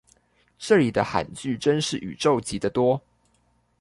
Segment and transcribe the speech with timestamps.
[0.57, 3.03] 這裡的罕句真是宇宙級的多